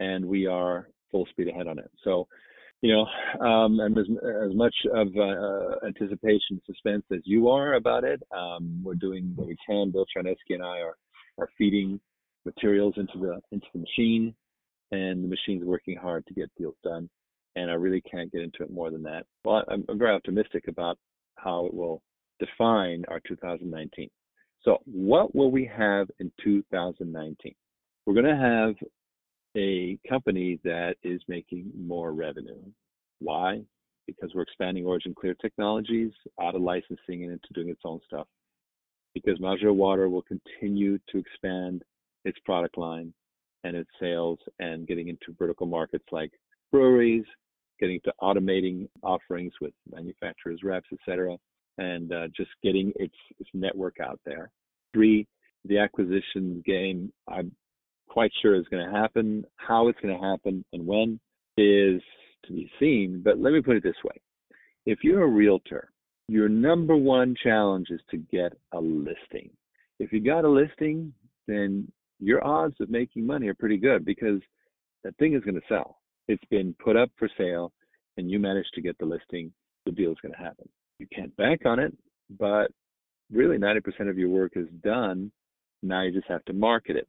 and 0.00 0.24
we 0.24 0.46
are 0.46 0.88
full 1.10 1.26
speed 1.30 1.48
ahead 1.48 1.66
on 1.66 1.78
it. 1.78 1.90
So, 2.04 2.28
you 2.82 2.94
know, 2.94 3.44
um, 3.44 3.80
and 3.80 3.96
as, 3.96 4.06
as 4.44 4.54
much 4.54 4.74
of 4.94 5.08
uh, 5.16 5.86
anticipation, 5.86 6.60
suspense 6.66 7.04
as 7.10 7.20
you 7.24 7.48
are 7.48 7.74
about 7.74 8.04
it, 8.04 8.22
um, 8.36 8.82
we're 8.82 8.94
doing 8.94 9.32
what 9.34 9.48
we 9.48 9.56
can. 9.66 9.90
Bill 9.90 10.06
Charneski 10.14 10.54
and 10.54 10.62
I 10.62 10.80
are 10.80 10.96
are 11.38 11.48
feeding 11.56 11.98
materials 12.54 12.94
into 12.96 13.18
the 13.18 13.40
into 13.52 13.66
the 13.72 13.80
machine, 13.80 14.34
and 14.92 15.24
the 15.24 15.28
machine's 15.28 15.64
working 15.64 15.96
hard 15.96 16.26
to 16.26 16.34
get 16.34 16.50
deals 16.58 16.76
done. 16.82 17.08
And 17.56 17.70
I 17.70 17.74
really 17.74 18.00
can't 18.02 18.30
get 18.30 18.42
into 18.42 18.62
it 18.62 18.72
more 18.72 18.90
than 18.90 19.02
that. 19.04 19.26
Well, 19.44 19.64
I'm, 19.68 19.84
I'm 19.88 19.98
very 19.98 20.14
optimistic 20.14 20.68
about 20.68 20.98
how 21.36 21.66
it 21.66 21.74
will 21.74 22.00
define 22.38 23.04
our 23.08 23.20
2019. 23.26 24.08
So, 24.62 24.78
what 24.84 25.34
will 25.34 25.50
we 25.50 25.70
have 25.76 26.08
in 26.18 26.30
2019? 26.44 27.54
We're 28.06 28.14
going 28.14 28.26
to 28.26 28.36
have 28.36 28.74
a 29.56 29.98
company 30.08 30.60
that 30.64 30.94
is 31.02 31.20
making 31.28 31.70
more 31.76 32.12
revenue. 32.12 32.62
Why? 33.20 33.62
Because 34.06 34.30
we're 34.34 34.42
expanding 34.42 34.86
Origin 34.86 35.14
Clear 35.14 35.34
Technologies 35.34 36.12
out 36.40 36.54
of 36.54 36.62
licensing 36.62 37.24
and 37.24 37.32
into 37.32 37.48
doing 37.54 37.68
its 37.68 37.82
own 37.84 38.00
stuff. 38.06 38.26
Because 39.14 39.38
Modular 39.38 39.74
Water 39.74 40.08
will 40.08 40.22
continue 40.22 40.98
to 41.10 41.18
expand 41.18 41.82
its 42.24 42.38
product 42.44 42.78
line 42.78 43.12
and 43.64 43.76
its 43.76 43.90
sales 44.00 44.38
and 44.58 44.86
getting 44.86 45.08
into 45.08 45.36
vertical 45.38 45.66
markets 45.66 46.04
like 46.12 46.30
breweries, 46.72 47.24
getting 47.78 48.00
to 48.04 48.12
automating 48.22 48.88
offerings 49.02 49.52
with 49.60 49.72
manufacturers, 49.90 50.60
reps, 50.62 50.88
etc., 50.92 51.36
and 51.78 52.12
uh, 52.12 52.28
just 52.36 52.50
getting 52.62 52.92
its, 52.96 53.14
its 53.38 53.50
network 53.54 53.96
out 54.00 54.20
there. 54.26 54.50
Three, 54.92 55.26
the 55.64 55.78
acquisition 55.78 56.62
game, 56.66 57.12
I'm 57.28 57.52
quite 58.08 58.32
sure 58.42 58.54
is 58.54 58.66
going 58.70 58.84
to 58.84 58.98
happen. 58.98 59.44
How 59.56 59.88
it's 59.88 60.00
going 60.00 60.18
to 60.18 60.26
happen 60.26 60.64
and 60.72 60.86
when 60.86 61.20
is 61.56 62.02
to 62.46 62.52
be 62.52 62.70
seen. 62.78 63.22
But 63.24 63.38
let 63.38 63.52
me 63.52 63.62
put 63.62 63.76
it 63.76 63.82
this 63.82 63.94
way 64.04 64.20
if 64.86 65.00
you're 65.02 65.24
a 65.24 65.28
realtor, 65.28 65.90
your 66.28 66.48
number 66.48 66.96
one 66.96 67.34
challenge 67.42 67.88
is 67.90 68.00
to 68.10 68.16
get 68.16 68.52
a 68.72 68.80
listing. 68.80 69.50
If 69.98 70.12
you 70.12 70.20
got 70.20 70.44
a 70.44 70.48
listing, 70.48 71.12
then 71.46 71.90
your 72.20 72.44
odds 72.46 72.76
of 72.80 72.90
making 72.90 73.26
money 73.26 73.48
are 73.48 73.54
pretty 73.54 73.78
good 73.78 74.04
because 74.04 74.40
that 75.02 75.16
thing 75.16 75.34
is 75.34 75.42
going 75.42 75.54
to 75.54 75.66
sell. 75.68 75.98
It's 76.28 76.44
been 76.50 76.74
put 76.82 76.96
up 76.96 77.10
for 77.18 77.28
sale 77.36 77.72
and 78.16 78.30
you 78.30 78.38
manage 78.38 78.66
to 78.74 78.82
get 78.82 78.96
the 78.98 79.06
listing, 79.06 79.52
the 79.86 79.92
deal 79.92 80.12
is 80.12 80.18
going 80.22 80.34
to 80.34 80.38
happen. 80.38 80.68
You 80.98 81.06
can't 81.14 81.34
bank 81.36 81.62
on 81.64 81.78
it, 81.78 81.96
but 82.38 82.70
really 83.32 83.56
90% 83.56 84.08
of 84.08 84.18
your 84.18 84.28
work 84.28 84.52
is 84.56 84.68
done. 84.84 85.32
Now 85.82 86.02
you 86.02 86.12
just 86.12 86.28
have 86.28 86.44
to 86.44 86.52
market 86.52 86.96
it. 86.96 87.08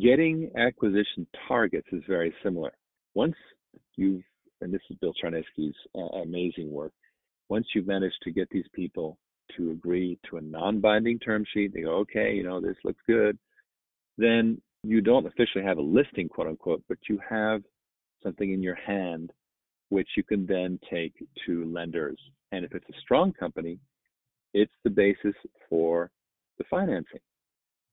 Getting 0.00 0.50
acquisition 0.56 1.26
targets 1.48 1.88
is 1.92 2.02
very 2.08 2.32
similar. 2.42 2.72
Once 3.14 3.34
you've, 3.96 4.22
and 4.60 4.72
this 4.72 4.80
is 4.90 4.96
Bill 5.00 5.12
Charneski's 5.22 5.74
uh, 5.96 6.20
amazing 6.22 6.70
work, 6.70 6.92
once 7.48 7.66
you've 7.74 7.86
managed 7.86 8.16
to 8.22 8.30
get 8.30 8.48
these 8.50 8.64
people 8.72 9.18
to 9.56 9.72
agree 9.72 10.18
to 10.30 10.36
a 10.36 10.40
non-binding 10.40 11.18
term 11.18 11.44
sheet, 11.52 11.74
they 11.74 11.82
go, 11.82 11.96
okay, 11.96 12.34
you 12.34 12.42
know, 12.42 12.60
this 12.60 12.76
looks 12.84 13.02
good 13.06 13.36
then 14.16 14.60
you 14.82 15.00
don't 15.00 15.26
officially 15.26 15.64
have 15.64 15.78
a 15.78 15.82
listing, 15.82 16.28
quote 16.28 16.46
unquote, 16.46 16.82
but 16.88 16.98
you 17.08 17.18
have 17.28 17.62
something 18.22 18.52
in 18.52 18.62
your 18.62 18.74
hand 18.74 19.30
which 19.90 20.08
you 20.16 20.22
can 20.22 20.46
then 20.46 20.78
take 20.90 21.14
to 21.46 21.64
lenders. 21.72 22.18
And 22.52 22.64
if 22.64 22.74
it's 22.74 22.88
a 22.88 23.00
strong 23.00 23.32
company, 23.32 23.78
it's 24.52 24.72
the 24.82 24.90
basis 24.90 25.34
for 25.68 26.10
the 26.58 26.64
financing. 26.70 27.20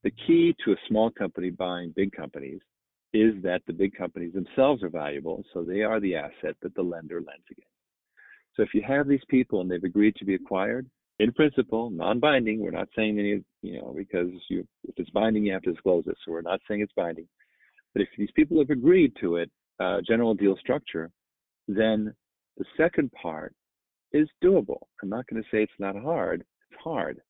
The 0.04 0.12
key 0.25 0.56
to 0.66 0.72
a 0.72 0.75
small 0.88 1.12
company 1.12 1.50
buying 1.50 1.94
big 1.96 2.12
companies 2.12 2.60
is 3.13 3.34
that 3.44 3.62
the 3.68 3.74
big 3.74 3.94
companies 3.96 4.34
themselves 4.34 4.84
are 4.84 4.90
valuable, 4.90 5.44
so 5.54 5.63
they 5.63 5.82
are 5.82 6.00
the 6.00 6.16
asset 6.16 6.56
that 6.62 6.74
the 6.75 6.82
lender 6.82 7.18
lends 7.18 7.46
against. 7.51 7.68
So 8.56 8.63
if 8.63 8.74
you 8.74 8.82
have 8.88 9.08
these 9.08 9.24
people 9.30 9.62
and 9.62 9.70
they've 9.70 9.84
agreed 9.84 10.16
to 10.18 10.25
be 10.25 10.36
acquired, 10.36 10.90
in 11.22 11.32
principle, 11.32 11.92
non-binding. 11.92 12.60
We're 12.60 12.72
not 12.72 12.90
saying 12.96 13.20
any, 13.20 13.44
you 13.62 13.80
know, 13.80 13.94
because 13.96 14.30
you, 14.50 14.68
if 14.86 14.96
it's 14.98 15.10
binding, 15.12 15.46
you 15.46 15.54
have 15.54 15.62
to 15.63 15.72
disclose 15.72 16.04
it. 16.08 16.18
So 16.25 16.32
we're 16.32 16.42
not 16.42 16.60
saying 16.68 16.82
it's 16.82 16.94
binding. 16.96 17.28
But 17.94 18.01
if 18.01 18.10
these 18.18 18.32
people 18.36 18.58
have 18.58 18.72
agreed 18.72 19.13
to 19.22 19.36
it, 19.36 19.51
uh, 19.80 20.00
general 20.06 20.34
deal 20.34 20.58
structure, 20.60 21.12
then 21.68 22.13
the 22.58 22.66
second 22.75 23.12
part 23.12 23.54
is 24.13 24.28
doable. 24.44 24.80
I'm 25.04 25.10
not 25.10 25.28
going 25.28 25.42
to 25.42 25.48
say 25.50 25.62
it's 25.62 25.72
not 25.78 25.96
hard. 25.96 26.44
It's 26.72 26.82
hard. 26.84 27.22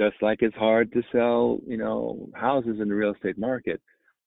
Just 0.00 0.16
like 0.22 0.42
it's 0.42 0.56
hard 0.56 0.92
to 0.92 1.02
sell, 1.10 1.58
you 1.66 1.76
know, 1.76 2.28
houses 2.34 2.78
in 2.80 2.88
the 2.88 2.94
real 2.94 3.14
estate 3.14 3.36
market. 3.36 3.80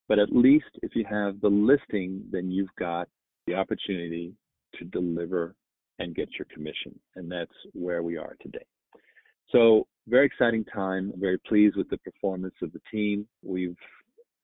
But 0.10 0.20
at 0.20 0.36
least 0.36 0.65
if 0.82 0.96
you 0.96 1.06
have 1.10 1.39
the 1.39 1.48
listing, 1.48 2.24
then 2.30 2.51
you've 2.51 2.75
got 2.77 3.08
the 3.48 3.56
opportunity 3.56 4.34
to 4.75 4.86
deliver 4.86 5.56
and 6.00 6.13
get 6.13 6.27
your 6.38 6.48
commission. 6.53 7.00
And 7.15 7.32
that's 7.32 7.53
where 7.74 8.03
we 8.03 8.18
are 8.18 8.36
today. 8.42 8.65
So 9.53 9.88
very 10.07 10.25
exciting 10.25 10.65
time. 10.65 11.12
I'm 11.13 11.22
very 11.22 11.38
pleased 11.38 11.75
with 11.75 11.89
the 11.89 11.98
performance 12.00 12.55
of 12.62 12.74
the 12.74 12.81
team. 12.91 13.27
We've 13.43 13.77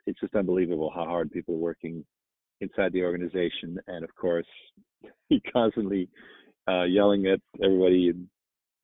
it's 0.06 0.20
just 0.20 0.36
unbelievable 0.36 0.92
how 0.94 1.06
hard 1.06 1.32
people 1.32 1.56
are 1.56 1.60
working 1.60 2.04
inside 2.62 2.94
the 2.94 3.04
organization, 3.04 3.78
and 3.88 4.04
of 4.04 4.16
course, 4.16 4.48
constantly 5.54 6.10
uh, 6.68 6.84
yelling 6.84 7.28
at 7.28 7.40
everybody 7.64 8.10
and 8.10 8.28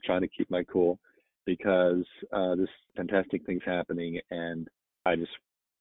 trying 0.03 0.21
to 0.21 0.27
keep 0.27 0.49
my 0.51 0.63
cool 0.63 0.99
because 1.45 2.05
uh, 2.33 2.55
this 2.55 2.69
fantastic 2.95 3.45
thing's 3.45 3.63
happening, 3.65 4.19
and 4.31 4.67
I 5.05 5.15
just 5.15 5.31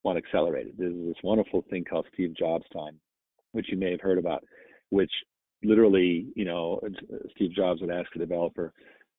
want 0.02 0.18
to 0.18 0.24
accelerate 0.24 0.68
it. 0.68 0.78
There's 0.78 0.94
this 0.94 1.22
wonderful 1.22 1.64
thing 1.70 1.84
called 1.84 2.06
Steve 2.12 2.34
Jobs 2.36 2.66
time, 2.72 2.98
which 3.52 3.66
you 3.70 3.78
may 3.78 3.90
have 3.90 4.00
heard 4.00 4.18
about, 4.18 4.44
which 4.90 5.12
literally, 5.62 6.26
you 6.36 6.44
know, 6.44 6.80
Steve 7.34 7.52
Jobs 7.52 7.80
would 7.80 7.90
ask 7.90 8.08
a 8.14 8.18
developer, 8.18 8.72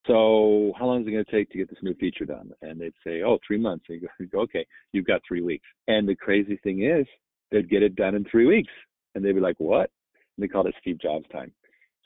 so 0.08 0.74
how 0.78 0.86
long 0.86 1.02
is 1.02 1.08
it 1.08 1.12
going 1.12 1.26
to 1.26 1.32
take 1.32 1.50
to 1.52 1.58
get 1.58 1.70
this 1.70 1.80
new 1.82 1.96
feature 1.96 2.26
done? 2.26 2.52
And 2.62 2.80
they'd 2.80 2.94
say, 3.06 3.24
oh, 3.24 3.40
three 3.46 3.58
months. 3.58 3.86
And 3.90 4.02
you 4.20 4.28
go, 4.28 4.42
okay, 4.42 4.66
you've 4.92 5.06
got 5.06 5.22
three 5.28 5.42
weeks. 5.42 5.66
And 5.88 6.08
the 6.08 6.16
crazy 6.16 6.58
thing 6.64 6.84
is, 6.84 7.06
they'd 7.52 7.70
get 7.70 7.84
it 7.84 7.96
done 7.96 8.16
in 8.16 8.26
three 8.26 8.46
weeks. 8.46 8.72
And 9.14 9.24
they'd 9.24 9.34
be 9.34 9.40
like, 9.40 9.60
what? 9.60 9.90
And 10.38 10.44
they 10.44 10.48
called 10.48 10.68
it 10.68 10.76
Steve 10.82 11.00
Jobs 11.00 11.26
time. 11.32 11.52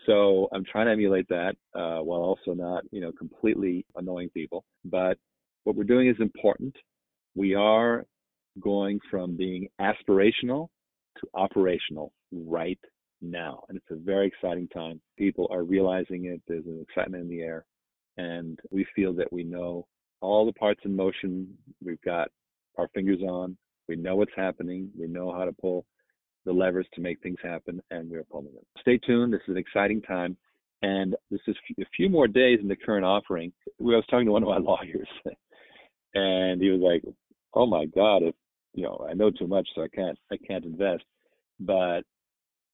So 0.05 0.47
I'm 0.53 0.63
trying 0.63 0.85
to 0.85 0.93
emulate 0.93 1.27
that 1.29 1.55
uh, 1.75 1.99
while 1.99 2.21
also 2.21 2.53
not, 2.53 2.83
you 2.91 3.01
know, 3.01 3.11
completely 3.11 3.85
annoying 3.95 4.29
people. 4.29 4.63
But 4.85 5.17
what 5.63 5.75
we're 5.75 5.83
doing 5.83 6.07
is 6.07 6.15
important. 6.19 6.75
We 7.35 7.53
are 7.55 8.05
going 8.59 8.99
from 9.11 9.35
being 9.35 9.67
aspirational 9.81 10.69
to 11.19 11.27
operational 11.33 12.13
right 12.31 12.79
now. 13.21 13.63
And 13.67 13.77
it's 13.77 13.91
a 13.91 13.95
very 13.95 14.27
exciting 14.27 14.67
time. 14.69 15.01
People 15.17 15.47
are 15.51 15.63
realizing 15.63 16.25
it. 16.25 16.41
There's 16.47 16.65
an 16.65 16.85
excitement 16.87 17.23
in 17.23 17.29
the 17.29 17.41
air 17.41 17.65
and 18.19 18.59
we 18.69 18.85
feel 18.95 19.13
that 19.13 19.31
we 19.31 19.43
know 19.43 19.87
all 20.19 20.45
the 20.45 20.53
parts 20.53 20.81
in 20.83 20.93
motion. 20.93 21.47
We've 21.83 22.01
got 22.01 22.27
our 22.77 22.89
fingers 22.89 23.21
on. 23.21 23.57
We 23.87 23.95
know 23.95 24.17
what's 24.17 24.31
happening. 24.35 24.89
We 24.99 25.07
know 25.07 25.31
how 25.31 25.45
to 25.45 25.53
pull 25.53 25.85
the 26.45 26.51
levers 26.51 26.87
to 26.93 27.01
make 27.01 27.21
things 27.21 27.37
happen, 27.41 27.81
and 27.91 28.11
we're 28.11 28.25
pulling 28.25 28.53
them. 28.53 28.65
Stay 28.81 28.97
tuned. 28.97 29.33
This 29.33 29.41
is 29.47 29.53
an 29.53 29.57
exciting 29.57 30.01
time. 30.01 30.35
And 30.81 31.15
this 31.31 31.39
is 31.47 31.55
a 31.79 31.85
few 31.95 32.09
more 32.09 32.27
days 32.27 32.59
in 32.61 32.67
the 32.67 32.75
current 32.75 33.05
offering. 33.05 33.51
I 33.67 33.83
was 33.83 34.03
talking 34.09 34.27
to 34.27 34.31
one 34.33 34.43
of 34.43 34.49
my 34.49 34.57
lawyers, 34.71 35.07
and 36.13 36.61
he 36.61 36.69
was 36.69 36.81
like, 36.81 37.03
"Oh 37.53 37.65
my 37.65 37.85
God, 37.85 38.23
if 38.23 38.35
you 38.73 38.83
know, 38.83 39.05
I 39.09 39.13
know 39.13 39.31
too 39.31 39.47
much, 39.47 39.67
so 39.75 39.83
I 39.83 39.87
can't, 39.89 40.17
I 40.31 40.37
can't 40.37 40.63
invest." 40.65 41.03
But 41.59 42.01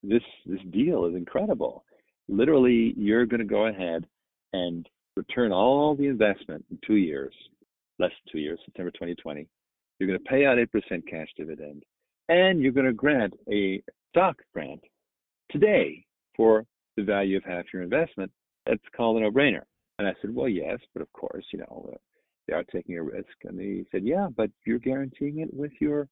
this 0.04 0.22
this 0.46 0.62
deal 0.72 1.06
is 1.06 1.16
incredible. 1.16 1.84
Literally, 2.28 2.94
you're 2.96 3.26
going 3.26 3.40
to 3.40 3.46
go 3.46 3.68
ahead 3.68 4.06
and 4.54 4.88
return 5.16 5.52
all 5.52 5.96
the 5.96 6.08
investment 6.08 6.66
in 6.72 6.80
two 6.86 6.96
years, 6.96 7.34
less 8.00 8.12
than 8.12 8.32
two 8.32 8.40
years, 8.40 8.60
September 8.66 8.92
2020, 8.92 9.48
You're 10.00 10.08
going 10.08 10.20
to 10.20 10.30
pay 10.30 10.46
out 10.46 10.58
8% 10.58 11.08
cash 11.10 11.28
dividend, 11.38 11.84
and 12.30 12.62
you're 12.62 12.72
going 12.72 12.86
to 12.86 12.94
grant 12.94 13.34
a 13.52 13.82
stock 14.10 14.36
grant 14.54 14.82
today 15.52 16.06
for 16.36 16.66
the 16.98 17.04
value 17.04 17.38
of 17.38 17.44
half 17.44 17.66
your 17.74 17.84
investment. 17.84 18.32
That's 18.66 18.82
called 18.96 19.18
a 19.18 19.22
no-brainer. 19.22 19.64
And 20.00 20.08
I 20.08 20.14
said, 20.22 20.34
well, 20.34 20.50
yes, 20.50 20.80
but 20.94 21.02
of 21.02 21.12
course, 21.14 21.46
you 21.54 21.60
know, 21.60 21.94
they 22.48 22.54
are 22.54 22.64
taking 22.64 22.98
a 22.98 23.04
risk. 23.04 23.36
And 23.44 23.60
he 23.60 23.86
said, 23.92 24.04
yeah, 24.04 24.28
but 24.36 24.50
you're 24.66 24.80
guaranteeing 24.80 25.40
it 25.40 25.54
with 25.54 25.72
your 25.80 26.08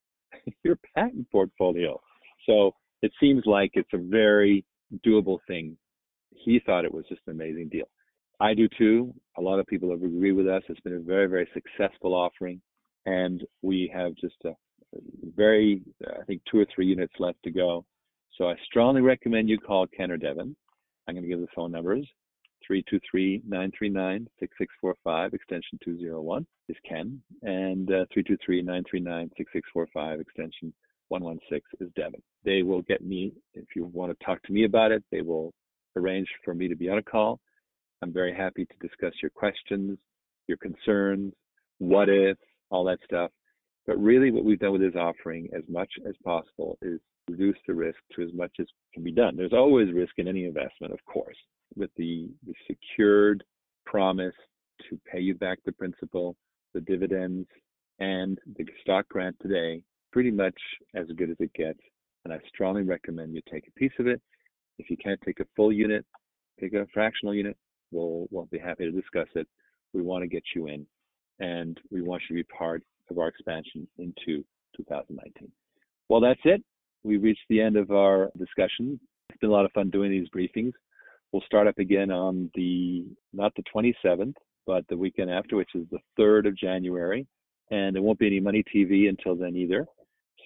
your 0.63 0.77
patent 0.95 1.29
portfolio. 1.31 1.99
So 2.45 2.71
it 3.01 3.11
seems 3.19 3.43
like 3.45 3.71
it's 3.73 3.93
a 3.93 3.97
very 3.97 4.65
doable 5.05 5.39
thing. 5.47 5.77
He 6.31 6.59
thought 6.65 6.85
it 6.85 6.93
was 6.93 7.05
just 7.07 7.21
an 7.27 7.33
amazing 7.33 7.69
deal. 7.69 7.85
I 8.39 8.53
do 8.53 8.67
too. 8.77 9.13
A 9.37 9.41
lot 9.41 9.59
of 9.59 9.67
people 9.67 9.89
have 9.91 10.03
agreed 10.03 10.33
with 10.33 10.47
us. 10.47 10.63
It's 10.69 10.79
been 10.81 10.95
a 10.95 10.99
very, 10.99 11.27
very 11.27 11.47
successful 11.53 12.13
offering. 12.13 12.61
And 13.05 13.43
we 13.61 13.91
have 13.93 14.15
just 14.15 14.35
a 14.45 14.53
very, 15.35 15.81
I 16.07 16.23
think, 16.25 16.41
two 16.49 16.59
or 16.59 16.65
three 16.73 16.85
units 16.85 17.13
left 17.19 17.43
to 17.43 17.51
go. 17.51 17.85
So 18.37 18.49
I 18.49 18.55
strongly 18.65 19.01
recommend 19.01 19.49
you 19.49 19.59
call 19.59 19.87
Ken 19.87 20.11
or 20.11 20.17
Devin. 20.17 20.55
I'm 21.07 21.15
going 21.15 21.23
to 21.23 21.29
give 21.29 21.41
the 21.41 21.47
phone 21.55 21.71
numbers 21.71 22.07
323-939-6645, 22.69 25.33
extension 25.33 25.79
201 25.83 26.45
is 26.69 26.77
Ken, 26.87 27.19
and 27.41 27.91
uh, 27.91 28.05
323-939-6645, 28.15 30.21
extension 30.21 30.73
116 31.09 31.85
is 31.85 31.91
Devin. 31.95 32.21
They 32.45 32.63
will 32.63 32.81
get 32.83 33.05
me, 33.05 33.33
if 33.53 33.65
you 33.75 33.83
want 33.85 34.17
to 34.17 34.25
talk 34.25 34.41
to 34.43 34.53
me 34.53 34.63
about 34.65 34.91
it, 34.91 35.03
they 35.11 35.21
will 35.21 35.53
arrange 35.95 36.27
for 36.43 36.55
me 36.55 36.67
to 36.67 36.75
be 36.75 36.89
on 36.89 36.97
a 36.97 37.03
call. 37.03 37.39
I'm 38.03 38.11
very 38.11 38.35
happy 38.35 38.65
to 38.65 38.87
discuss 38.87 39.13
your 39.21 39.31
questions, 39.31 39.97
your 40.47 40.57
concerns, 40.57 41.33
what 41.79 42.09
if, 42.09 42.37
all 42.69 42.83
that 42.83 42.99
stuff. 43.05 43.31
But 43.87 43.97
really, 43.97 44.29
what 44.29 44.43
we've 44.43 44.59
done 44.59 44.73
with 44.73 44.81
this 44.81 44.95
offering, 44.99 45.47
as 45.55 45.63
much 45.69 45.89
as 46.05 46.13
possible, 46.25 46.77
is 46.81 46.99
reduce 47.29 47.57
the 47.65 47.73
risk 47.73 47.97
to 48.13 48.23
as 48.23 48.33
much 48.33 48.51
as 48.59 48.67
can 48.93 49.03
be 49.03 49.11
done. 49.13 49.37
There's 49.37 49.53
always 49.53 49.93
risk 49.93 50.15
in 50.17 50.27
any 50.27 50.43
investment, 50.43 50.91
of 50.91 50.99
course, 51.05 51.37
with 51.77 51.91
the, 51.95 52.29
the 52.45 52.53
secured 52.67 53.41
promise 53.85 54.35
to 54.89 54.99
pay 55.09 55.21
you 55.21 55.33
back 55.35 55.59
the 55.65 55.71
principal, 55.71 56.35
the 56.73 56.81
dividends, 56.81 57.47
and 57.99 58.37
the 58.57 58.65
stock 58.81 59.07
grant 59.07 59.37
today, 59.41 59.81
pretty 60.11 60.31
much 60.31 60.59
as 60.93 61.07
good 61.15 61.29
as 61.29 61.37
it 61.39 61.53
gets. 61.53 61.79
And 62.25 62.33
I 62.33 62.39
strongly 62.49 62.83
recommend 62.83 63.33
you 63.33 63.41
take 63.49 63.65
a 63.67 63.79
piece 63.79 63.93
of 63.97 64.07
it. 64.07 64.21
If 64.77 64.89
you 64.89 64.97
can't 64.97 65.21
take 65.25 65.39
a 65.39 65.47
full 65.55 65.71
unit, 65.71 66.05
take 66.59 66.73
a 66.73 66.85
fractional 66.93 67.33
unit. 67.33 67.55
We'll, 67.93 68.27
we'll 68.31 68.45
be 68.45 68.57
happy 68.57 68.85
to 68.85 68.91
discuss 68.91 69.27
it. 69.35 69.47
We 69.93 70.01
want 70.01 70.23
to 70.23 70.27
get 70.27 70.43
you 70.55 70.67
in, 70.67 70.85
and 71.39 71.79
we 71.91 72.01
want 72.01 72.23
you 72.29 72.35
to 72.35 72.43
be 72.43 72.55
part 72.57 72.83
of 73.09 73.19
our 73.19 73.27
expansion 73.27 73.87
into 73.97 74.43
2019. 74.75 75.51
Well, 76.09 76.21
that's 76.21 76.39
it. 76.45 76.63
We 77.03 77.17
reached 77.17 77.45
the 77.49 77.61
end 77.61 77.75
of 77.75 77.91
our 77.91 78.31
discussion. 78.37 78.99
It's 79.29 79.39
been 79.39 79.49
a 79.49 79.53
lot 79.53 79.65
of 79.65 79.71
fun 79.71 79.89
doing 79.89 80.11
these 80.11 80.29
briefings. 80.29 80.73
We'll 81.31 81.43
start 81.45 81.67
up 81.67 81.77
again 81.79 82.11
on 82.11 82.49
the, 82.55 83.05
not 83.33 83.53
the 83.55 83.63
27th, 83.75 84.35
but 84.65 84.85
the 84.87 84.97
weekend 84.97 85.29
after, 85.29 85.55
which 85.55 85.75
is 85.75 85.85
the 85.91 85.99
3rd 86.19 86.47
of 86.47 86.57
January. 86.57 87.27
And 87.71 87.95
there 87.95 88.03
won't 88.03 88.19
be 88.19 88.27
any 88.27 88.39
Money 88.39 88.63
TV 88.73 89.09
until 89.09 89.35
then 89.35 89.55
either. 89.55 89.85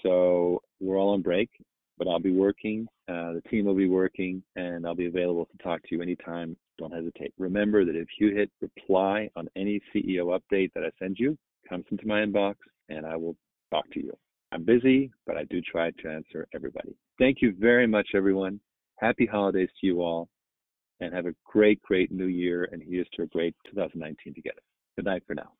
So 0.03 0.61
we're 0.79 0.97
all 0.97 1.13
on 1.13 1.21
break, 1.21 1.49
but 1.97 2.07
I'll 2.07 2.19
be 2.19 2.31
working. 2.31 2.87
Uh, 3.09 3.33
the 3.33 3.41
team 3.49 3.65
will 3.65 3.75
be 3.75 3.87
working, 3.87 4.43
and 4.55 4.85
I'll 4.85 4.95
be 4.95 5.07
available 5.07 5.45
to 5.45 5.63
talk 5.63 5.81
to 5.83 5.95
you 5.95 6.01
anytime. 6.01 6.55
Don't 6.77 6.93
hesitate. 6.93 7.33
Remember 7.37 7.85
that 7.85 7.95
if 7.95 8.07
you 8.19 8.35
hit 8.35 8.51
reply 8.61 9.29
on 9.35 9.47
any 9.55 9.81
CEO 9.93 10.37
update 10.39 10.71
that 10.73 10.83
I 10.83 10.91
send 10.99 11.17
you, 11.19 11.37
comes 11.67 11.85
into 11.91 12.07
my 12.07 12.21
inbox, 12.21 12.55
and 12.89 13.05
I 13.05 13.15
will 13.15 13.35
talk 13.71 13.89
to 13.93 13.99
you. 13.99 14.15
I'm 14.51 14.63
busy, 14.63 15.11
but 15.25 15.37
I 15.37 15.43
do 15.45 15.61
try 15.61 15.91
to 15.91 16.09
answer 16.09 16.47
everybody. 16.53 16.95
Thank 17.19 17.41
you 17.41 17.53
very 17.59 17.87
much, 17.87 18.09
everyone. 18.15 18.59
Happy 18.99 19.25
holidays 19.25 19.69
to 19.81 19.87
you 19.87 20.01
all 20.01 20.29
and 20.99 21.13
have 21.13 21.25
a 21.25 21.35
great, 21.45 21.81
great 21.81 22.11
new 22.11 22.25
year 22.25 22.69
and 22.71 22.81
here's 22.81 23.07
to 23.13 23.23
a 23.23 23.27
great 23.27 23.55
2019 23.69 24.33
together. 24.33 24.61
Good 24.95 25.05
night 25.05 25.23
for 25.27 25.35
now. 25.35 25.51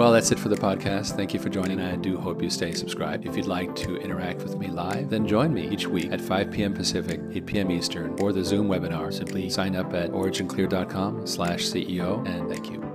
Well, 0.00 0.12
that's 0.12 0.32
it 0.32 0.38
for 0.38 0.48
the 0.48 0.56
podcast. 0.56 1.14
Thank 1.14 1.34
you 1.34 1.40
for 1.40 1.50
joining. 1.50 1.78
I 1.78 1.94
do 1.94 2.16
hope 2.16 2.42
you 2.42 2.48
stay 2.48 2.72
subscribed. 2.72 3.26
If 3.26 3.36
you'd 3.36 3.44
like 3.44 3.76
to 3.76 3.96
interact 3.98 4.42
with 4.42 4.56
me 4.56 4.68
live, 4.68 5.10
then 5.10 5.28
join 5.28 5.52
me 5.52 5.68
each 5.68 5.86
week 5.86 6.10
at 6.10 6.22
5 6.22 6.50
p.m. 6.50 6.72
Pacific, 6.72 7.20
8 7.34 7.44
p.m. 7.44 7.70
Eastern, 7.70 8.18
or 8.18 8.32
the 8.32 8.42
Zoom 8.42 8.66
webinar. 8.66 9.12
Simply 9.12 9.50
sign 9.50 9.76
up 9.76 9.92
at 9.92 10.10
originclear.com 10.10 11.26
slash 11.26 11.64
CEO, 11.64 12.26
and 12.26 12.48
thank 12.48 12.70
you. 12.70 12.89